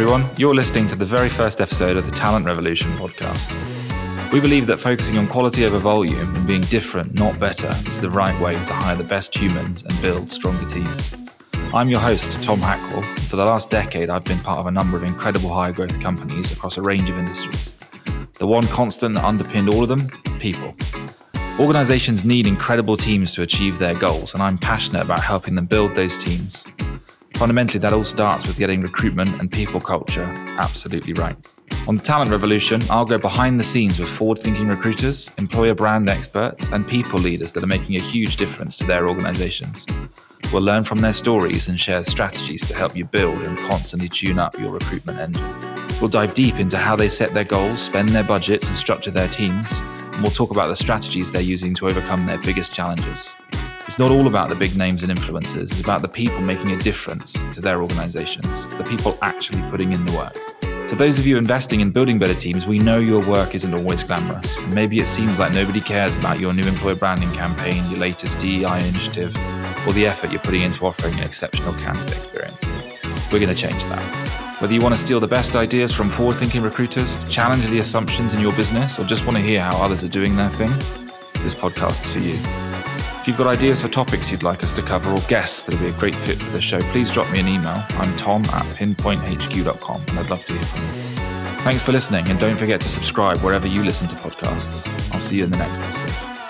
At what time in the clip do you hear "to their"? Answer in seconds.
38.78-39.06, 57.54-57.80